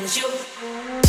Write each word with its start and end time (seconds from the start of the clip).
lose 0.00 0.16
you. 0.16 0.99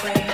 I 0.00 0.31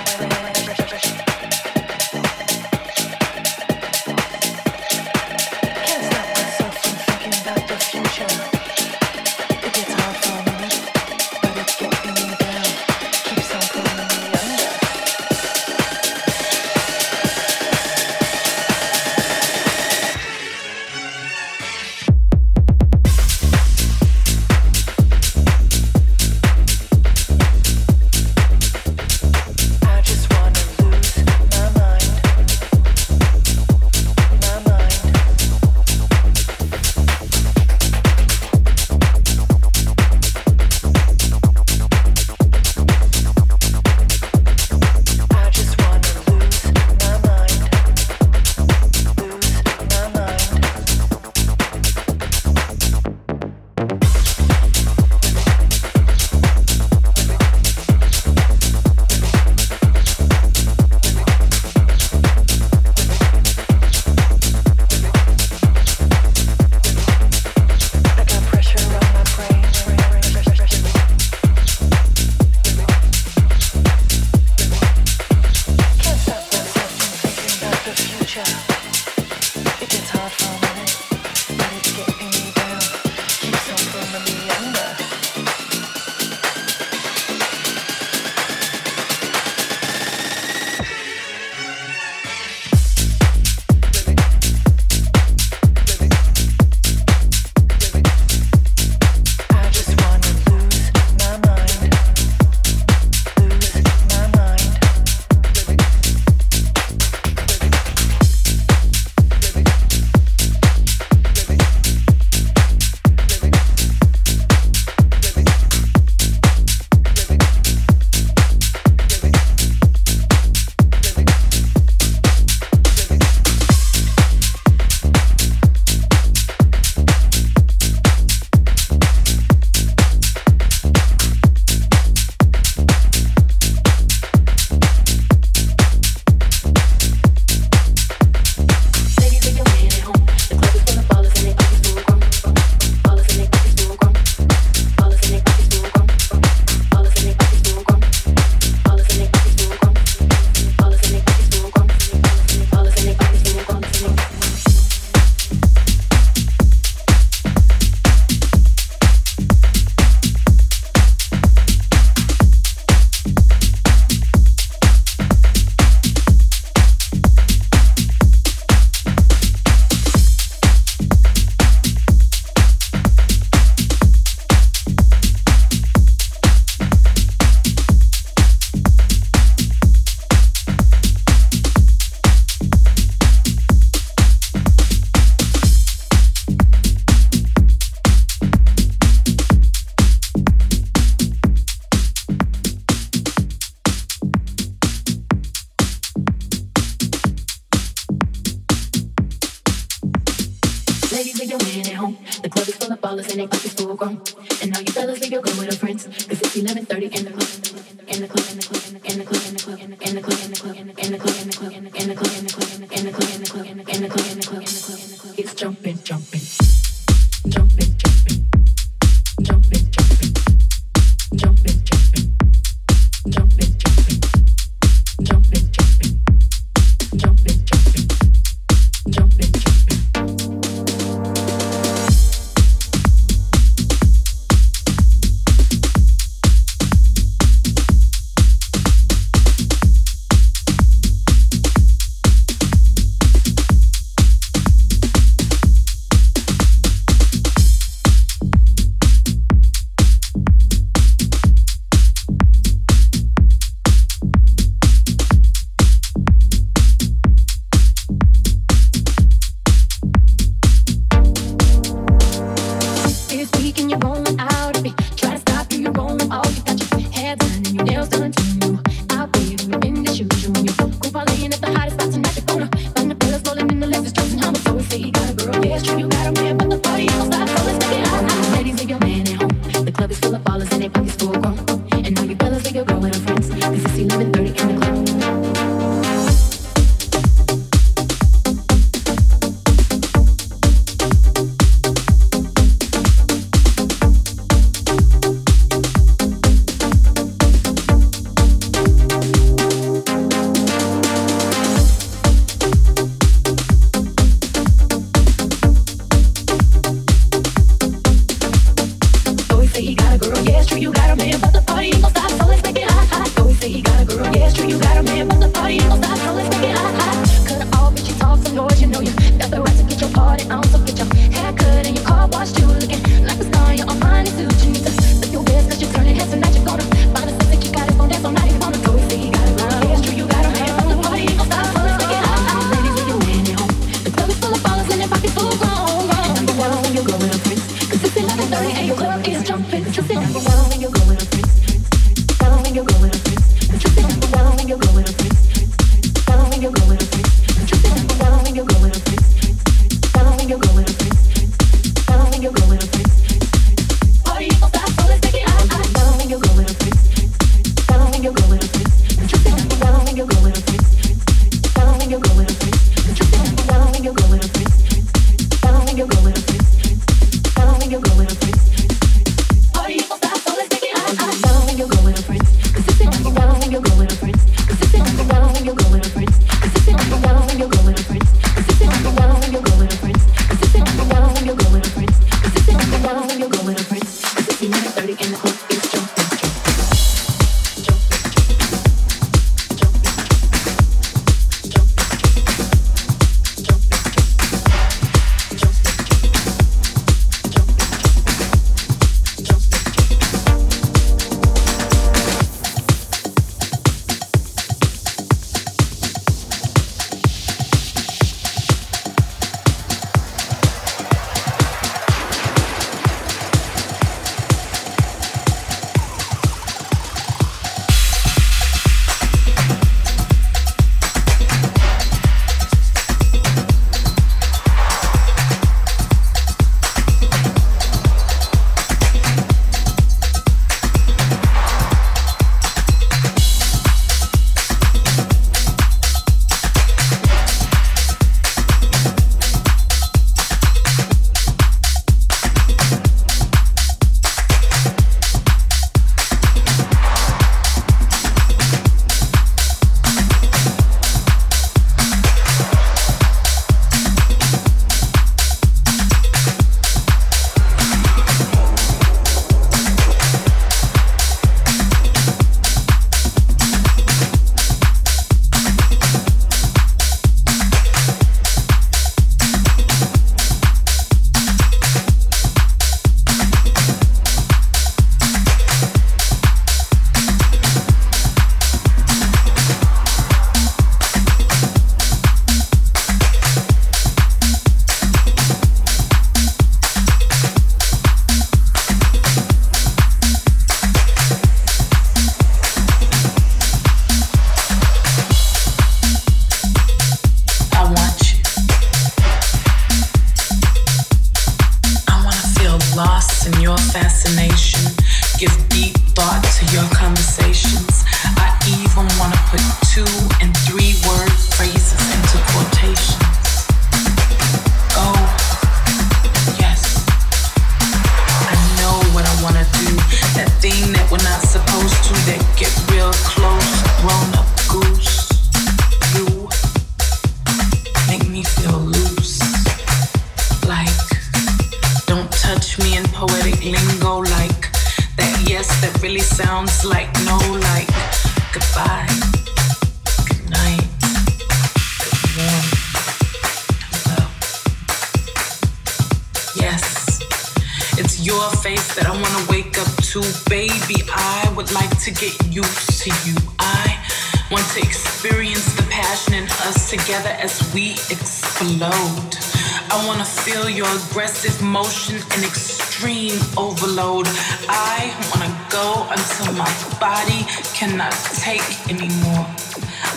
motion 561.61 562.15
and 562.15 562.43
extreme 562.43 563.39
overload. 563.57 564.27
I 564.69 565.11
wanna 565.29 565.51
go 565.69 566.07
until 566.11 566.53
my 566.53 566.71
body 566.99 567.45
cannot 567.73 568.13
take 568.39 568.65
anymore. 568.89 569.45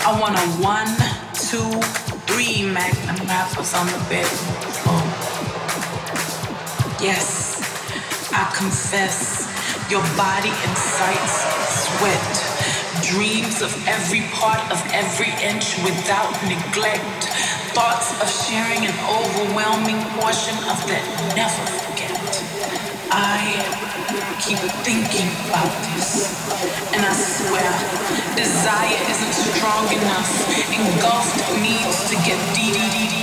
I 0.06 0.18
want 0.20 0.38
a 0.38 0.46
one, 0.62 0.90
two, 1.34 1.70
three 2.26 2.64
magnum 2.66 3.26
wrappers 3.26 3.74
on 3.74 3.86
the 3.86 3.98
bedroom 4.08 4.54
floor. 4.82 5.02
Yes, 7.00 7.58
I 8.32 8.44
confess, 8.56 9.48
your 9.90 10.02
body 10.16 10.50
incites 10.50 11.36
sweat. 11.86 12.52
Dreams 13.02 13.62
of 13.62 13.72
every 13.88 14.22
part 14.32 14.60
of 14.70 14.78
every 14.92 15.32
inch 15.42 15.76
without 15.82 16.30
neglect 16.46 17.31
thoughts 17.74 18.12
of 18.20 18.28
sharing 18.28 18.84
an 18.84 18.92
overwhelming 19.08 20.00
portion 20.20 20.56
of 20.68 20.76
that 20.88 21.04
never 21.32 21.64
forget. 21.80 22.12
I 23.08 23.40
keep 24.40 24.60
thinking 24.84 25.28
about 25.48 25.72
this, 25.96 26.28
and 26.92 27.00
I 27.00 27.12
swear, 27.16 27.72
desire 28.36 29.00
isn't 29.08 29.34
strong 29.56 29.88
enough. 29.88 30.30
Engulfed 30.68 31.40
needs 31.64 32.10
to 32.10 32.16
get 32.28 32.40
deep. 32.54 33.21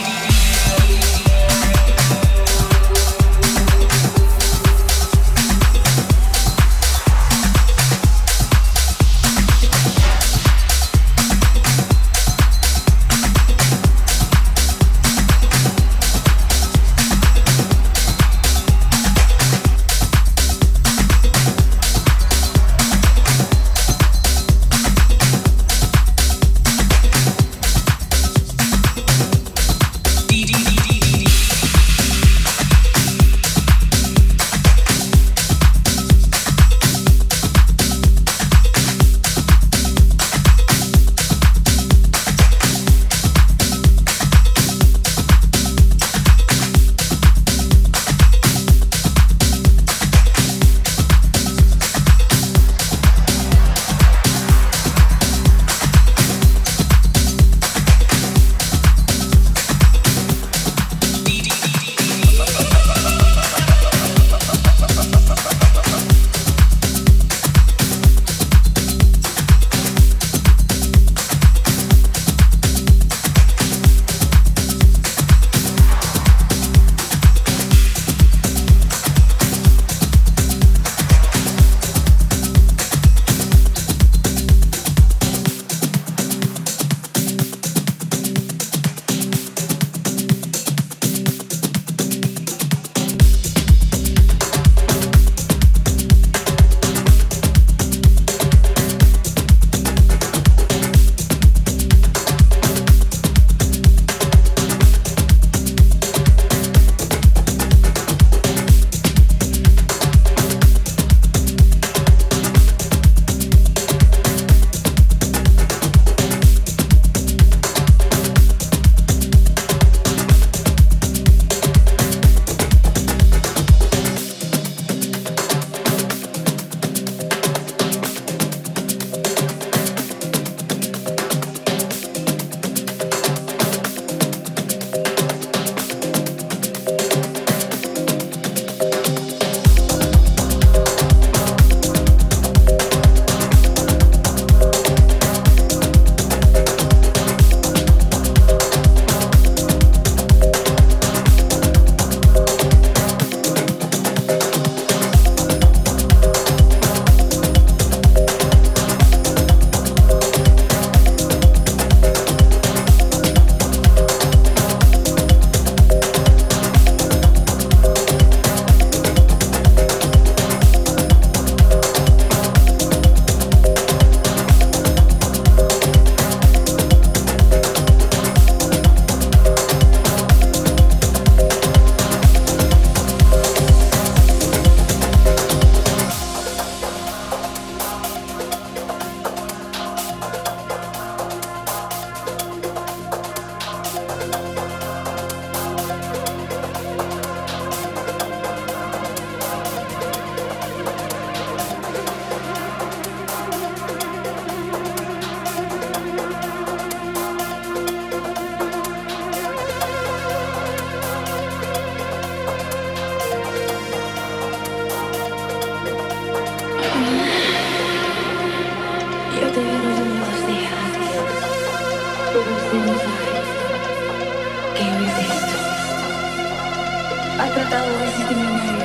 продалась 227.54 228.30
гниль. 228.30 228.79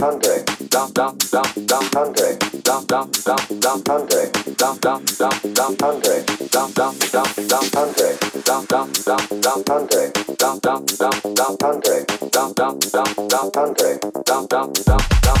hundred, 0.00 0.44
dump, 0.70 0.94
dump, 0.94 1.18
dump, 1.30 1.66
dump, 1.66 1.94
hundred, 1.94 2.38
dump, 2.64 2.88
dump, 2.88 3.12
dump, 3.22 3.60
dump, 3.60 3.86
hundred, 3.86 4.32
dump, 4.56 4.80
dump, 4.80 5.06
dump, 5.18 5.54
dump, 5.54 5.80
hundred, 5.80 6.26
dump, 6.50 6.74
dump, 6.74 6.98
dump, 7.12 7.34
dump, 7.48 7.74
hundred, 7.74 8.18
dump, 8.44 8.68
dump, 8.68 8.92
dump, 9.04 9.28
dump, 9.42 9.68
hundred, 9.68 10.12
dump, 10.38 10.62
dump, 10.62 10.86
dump, 10.96 11.22
dump, 11.36 11.62
hundred, 11.62 12.06
dump, 12.32 12.56
dump, 12.56 12.80
dump, 12.80 13.14
dump, 13.28 13.54
hundred, 13.54 14.00
dump, 14.24 14.48
dump, 14.48 14.74
dump, 14.84 15.02
dump. 15.20 15.40